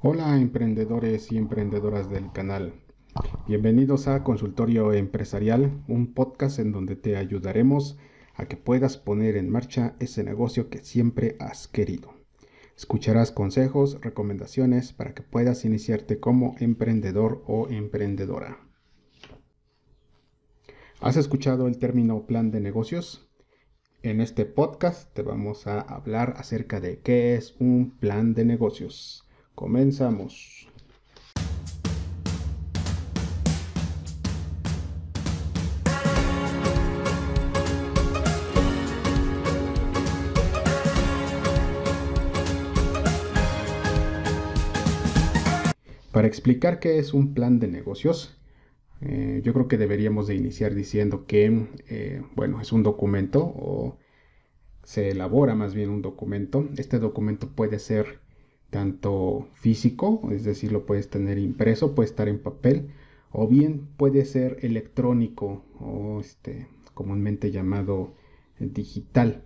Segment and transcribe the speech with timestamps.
[0.00, 2.72] Hola emprendedores y emprendedoras del canal.
[3.48, 7.98] Bienvenidos a Consultorio Empresarial, un podcast en donde te ayudaremos
[8.36, 12.14] a que puedas poner en marcha ese negocio que siempre has querido.
[12.76, 18.60] Escucharás consejos, recomendaciones para que puedas iniciarte como emprendedor o emprendedora.
[21.00, 23.28] ¿Has escuchado el término plan de negocios?
[24.04, 29.27] En este podcast te vamos a hablar acerca de qué es un plan de negocios.
[29.58, 30.68] Comenzamos.
[46.12, 48.38] Para explicar qué es un plan de negocios,
[49.00, 53.98] eh, yo creo que deberíamos de iniciar diciendo que, eh, bueno, es un documento o
[54.84, 56.68] se elabora más bien un documento.
[56.76, 58.20] Este documento puede ser
[58.70, 62.88] tanto físico, es decir, lo puedes tener impreso, puede estar en papel,
[63.30, 68.14] o bien puede ser electrónico o este, comúnmente llamado
[68.58, 69.44] digital.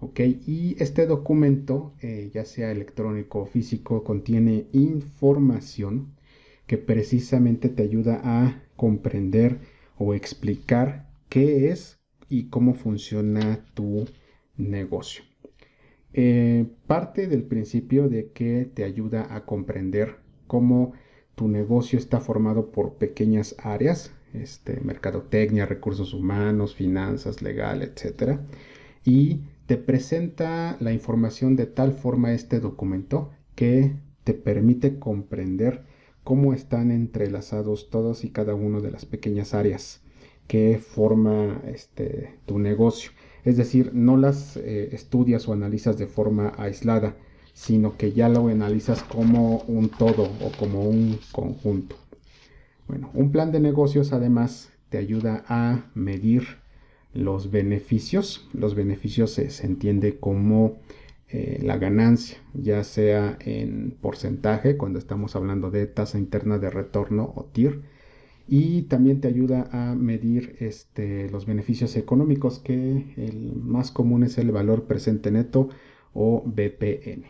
[0.00, 0.20] ¿ok?
[0.46, 6.14] Y este documento, eh, ya sea electrónico o físico, contiene información
[6.66, 9.60] que precisamente te ayuda a comprender
[9.98, 14.06] o explicar qué es y cómo funciona tu
[14.56, 15.24] negocio.
[16.12, 20.92] Eh, parte del principio de que te ayuda a comprender cómo
[21.34, 28.40] tu negocio está formado por pequeñas áreas, este, mercadotecnia, recursos humanos, finanzas, legal, etc.
[29.04, 35.84] Y te presenta la información de tal forma este documento que te permite comprender
[36.24, 40.02] cómo están entrelazados todos y cada uno de las pequeñas áreas
[40.48, 43.12] que forma este, tu negocio.
[43.46, 47.14] Es decir, no las eh, estudias o analizas de forma aislada,
[47.54, 51.96] sino que ya lo analizas como un todo o como un conjunto.
[52.88, 56.58] Bueno, un plan de negocios además te ayuda a medir
[57.14, 58.48] los beneficios.
[58.52, 60.80] Los beneficios se entiende como
[61.28, 67.32] eh, la ganancia, ya sea en porcentaje, cuando estamos hablando de tasa interna de retorno
[67.36, 67.80] o TIR,
[68.48, 74.38] y también te ayuda a medir este, los beneficios económicos, que el más común es
[74.38, 75.68] el valor presente neto
[76.14, 77.24] o BPN.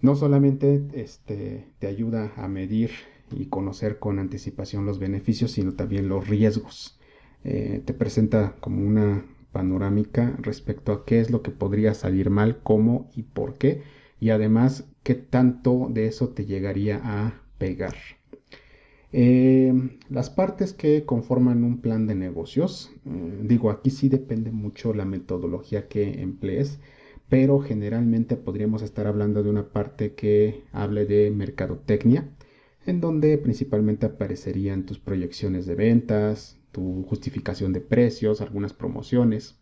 [0.00, 2.90] No solamente este, te ayuda a medir
[3.30, 6.98] y conocer con anticipación los beneficios, sino también los riesgos.
[7.44, 12.60] Eh, te presenta como una panorámica respecto a qué es lo que podría salir mal,
[12.62, 13.82] cómo y por qué,
[14.20, 18.17] y además qué tanto de eso te llegaría a pegar.
[19.12, 19.72] Eh,
[20.10, 25.06] las partes que conforman un plan de negocios, eh, digo, aquí sí depende mucho la
[25.06, 26.78] metodología que emplees,
[27.28, 32.28] pero generalmente podríamos estar hablando de una parte que hable de mercadotecnia,
[32.86, 39.58] en donde principalmente aparecerían tus proyecciones de ventas, tu justificación de precios, algunas promociones.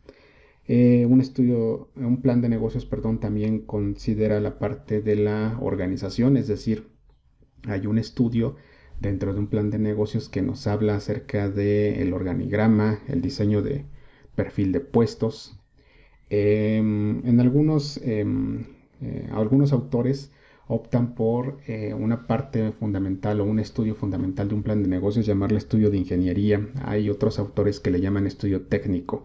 [0.69, 6.37] Eh, un estudio, un plan de negocios, perdón, también considera la parte de la organización,
[6.37, 6.89] es decir,
[7.67, 8.57] hay un estudio
[9.01, 13.85] dentro de un plan de negocios que nos habla acerca del organigrama, el diseño de
[14.35, 15.59] perfil de puestos.
[16.31, 18.65] Em, en algunos, em,
[19.01, 20.33] eh, algunos autores
[20.69, 25.27] optan por eh, una parte fundamental o un estudio fundamental de un plan de negocios,
[25.27, 26.69] llamarle estudio de ingeniería.
[26.85, 29.23] Hay otros autores que le llaman estudio técnico.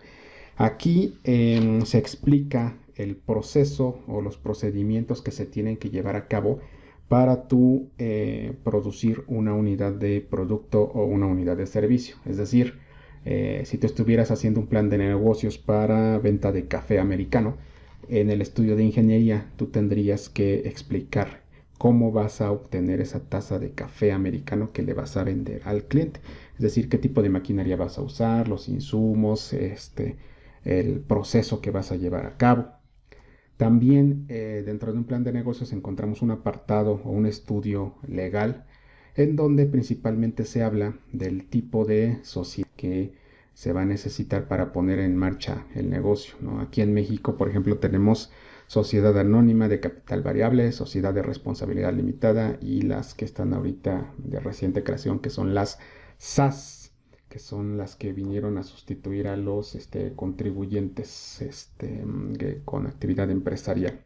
[0.57, 6.27] Aquí em, se explica el proceso o los procedimientos que se tienen que llevar a
[6.27, 6.59] cabo
[7.11, 12.15] para tú eh, producir una unidad de producto o una unidad de servicio.
[12.25, 12.79] Es decir,
[13.25, 17.57] eh, si tú estuvieras haciendo un plan de negocios para venta de café americano,
[18.07, 21.41] en el estudio de ingeniería tú tendrías que explicar
[21.77, 25.83] cómo vas a obtener esa taza de café americano que le vas a vender al
[25.83, 26.21] cliente.
[26.55, 30.15] Es decir, qué tipo de maquinaria vas a usar, los insumos, este,
[30.63, 32.80] el proceso que vas a llevar a cabo.
[33.57, 38.65] También eh, dentro de un plan de negocios encontramos un apartado o un estudio legal
[39.15, 43.13] en donde principalmente se habla del tipo de sociedad que
[43.53, 46.35] se va a necesitar para poner en marcha el negocio.
[46.59, 48.31] Aquí en México, por ejemplo, tenemos
[48.67, 54.39] sociedad anónima de capital variable, sociedad de responsabilidad limitada y las que están ahorita de
[54.39, 55.77] reciente creación, que son las
[56.17, 56.80] SAS,
[57.31, 62.03] que son las que vinieron a sustituir a los este, contribuyentes este,
[62.65, 64.01] con actividad empresarial.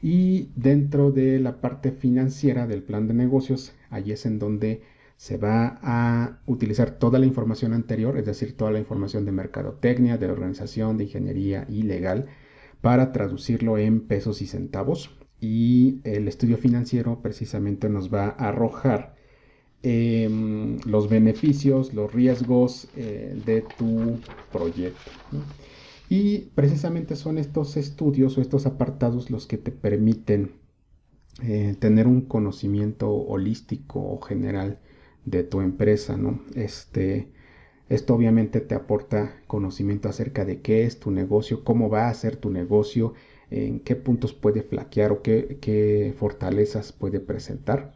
[0.00, 4.82] Y dentro de la parte financiera del plan de negocios, ahí es en donde
[5.16, 10.16] se va a utilizar toda la información anterior, es decir, toda la información de mercadotecnia,
[10.16, 12.26] de organización, de ingeniería y legal,
[12.80, 15.10] para traducirlo en pesos y centavos
[15.40, 19.13] y el estudio financiero precisamente nos va a arrojar
[19.84, 25.12] em, los beneficios, los riesgos eh, de tu proyecto.
[26.08, 30.52] Y precisamente son estos estudios o estos apartados los que te permiten
[31.42, 34.80] eh, tener un conocimiento holístico o general
[35.24, 36.42] de tu empresa, ¿no?
[36.54, 37.32] Este,
[37.88, 42.36] esto obviamente te aporta conocimiento acerca de qué es tu negocio, cómo va a ser
[42.36, 43.14] tu negocio,
[43.50, 47.94] en qué puntos puede flaquear o qué, fortalezas puede presentar.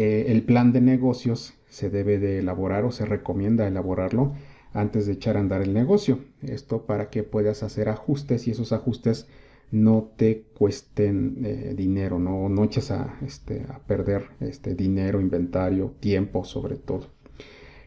[0.00, 4.32] Eh, el plan de negocios se debe de elaborar o se recomienda elaborarlo
[4.72, 6.20] antes de echar a andar el negocio.
[6.40, 9.26] Esto para que puedas hacer ajustes y esos ajustes
[9.72, 16.76] no te cuesten eh, dinero, no, eches a, este, perder este, dinero, inventario, tiempo sobre
[16.76, 17.08] todo.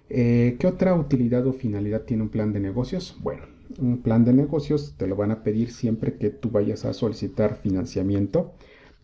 [0.09, 3.15] Eh, ¿Qué otra utilidad o finalidad tiene un plan de negocios?
[3.21, 3.43] Bueno,
[3.79, 7.55] un plan de negocios te lo van a pedir siempre que tú vayas a solicitar
[7.55, 8.51] financiamiento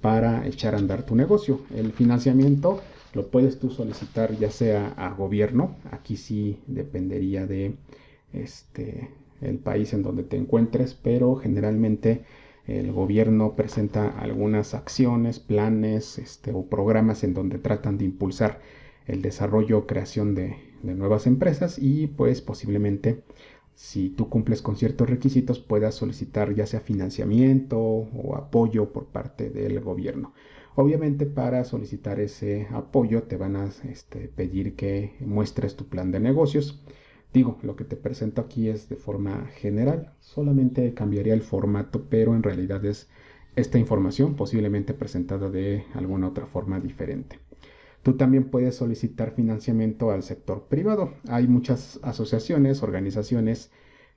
[0.02, 1.62] para echar a andar tu negocio.
[1.74, 2.82] El financiamiento
[3.18, 7.76] lo puedes tú solicitar ya sea a gobierno, aquí sí dependería de
[8.32, 9.10] este
[9.42, 12.26] el país en donde te encuentres, pero generalmente
[12.68, 18.62] el gobierno presenta algunas acciones, planes este, o programas en donde tratan de impulsar
[19.08, 23.24] el desarrollo o creación de, de nuevas empresas y pues posiblemente
[23.74, 29.50] si tú cumples con ciertos requisitos puedas solicitar ya sea financiamiento o apoyo por parte
[29.50, 30.34] del gobierno.
[30.80, 36.20] Obviamente para solicitar ese apoyo te van a este, pedir que muestres tu plan de
[36.20, 36.84] negocios.
[37.34, 42.36] Digo, lo que te presento aquí es de forma general, solamente cambiaría el formato, pero
[42.36, 43.10] en realidad es
[43.56, 47.40] esta información posiblemente presentada de alguna otra forma diferente.
[48.04, 51.16] Tú también puedes solicitar financiamiento al sector privado.
[51.28, 53.72] Hay muchas asociaciones, organizaciones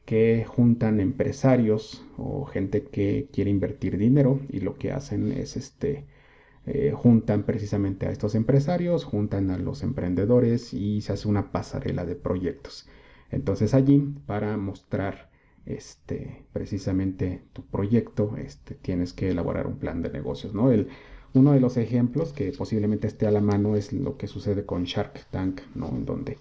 [0.04, 6.04] que juntan empresarios o gente que quiere invertir dinero y lo que hacen es este
[6.66, 12.04] eh, juntan precisamente a estos empresarios, juntan a los emprendedores y se hace una pasarela
[12.04, 12.86] de proyectos.
[13.30, 15.30] Entonces allí para mostrar
[15.66, 20.70] este precisamente tu proyecto, este tienes que elaborar un plan de negocios, ¿no?
[20.70, 20.88] El,
[21.32, 24.84] uno de los ejemplos que posiblemente esté a la mano es lo que sucede con
[24.84, 25.88] Shark Tank, ¿no?
[25.88, 26.38] En donde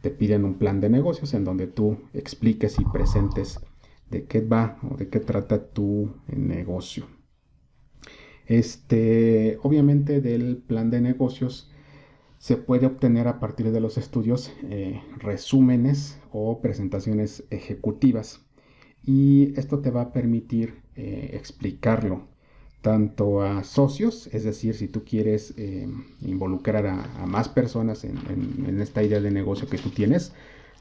[0.00, 3.60] te piden un plan de negocios en donde tú expliques y presentes
[4.10, 7.06] de qué va o de qué trata tu negocio.
[8.46, 11.70] Este, obviamente del plan de negocios
[12.38, 18.40] se puede obtener a partir de los estudios eh, resúmenes o presentaciones ejecutivas.
[19.04, 22.26] Y esto te va a permitir eh, explicarlo
[22.82, 25.88] tanto a socios, es decir, si tú quieres eh,
[26.20, 30.32] involucrar a, más personas en, esta idea de negocio que tú tienes,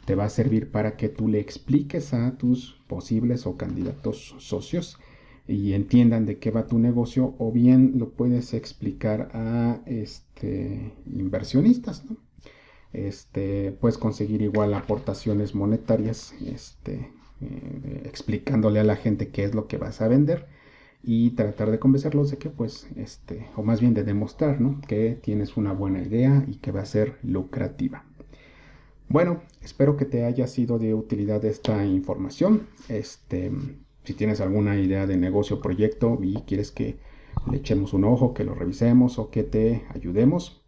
[0.05, 4.99] te va a servir para que tú le expliques a tus posibles o candidatos socios
[5.47, 12.05] y entiendan de qué va tu negocio o bien lo puedes explicar a este, inversionistas.
[12.05, 12.17] ¿no?
[12.93, 17.11] Este, puedes conseguir igual aportaciones monetarias este,
[17.41, 20.47] eh, explicándole a la gente qué es lo que vas a vender
[21.03, 24.81] y tratar de convencerlos de que pues este o más bien de demostrar ¿no?
[24.87, 28.05] que tienes una buena idea y que va a ser lucrativa
[29.07, 33.51] bueno espero que te haya sido de utilidad esta información este
[34.05, 36.97] si tienes alguna idea de negocio o proyecto y quieres que
[37.49, 40.63] le echemos un ojo que lo revisemos o que te ayudemos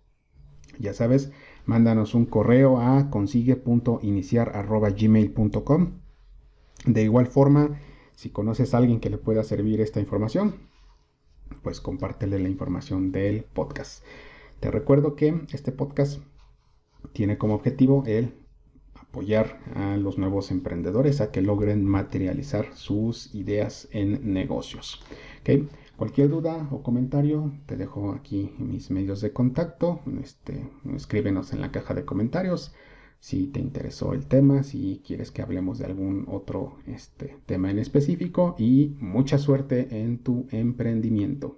[0.79, 1.31] ya sabes
[1.65, 5.91] mándanos un correo a consigue.iniciar.gmail.com
[6.85, 7.79] de igual forma
[8.17, 10.55] si conoces a alguien que le pueda servir esta información,
[11.61, 14.03] pues compártele la información del podcast.
[14.59, 16.19] Te recuerdo que este podcast
[17.13, 18.33] tiene como objetivo el
[19.09, 25.03] apoyar a los nuevos emprendedores a que logren materializar sus ideas en negocios.
[25.97, 30.01] Cualquier duda o comentario, te dejo aquí mis medios de contacto.
[30.21, 32.73] Este, escríbenos en la caja de comentarios
[33.19, 37.79] si te interesó el tema, si quieres que hablemos de algún otro este, tema en
[37.79, 41.57] específico y mucha suerte en tu emprendimiento.